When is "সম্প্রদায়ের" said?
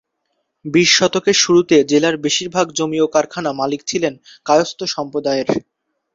4.95-5.47